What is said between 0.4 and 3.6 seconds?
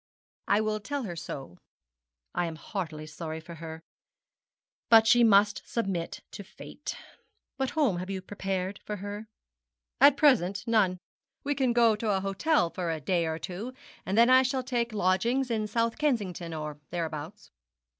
'I will tell her so. I am heartily sorry for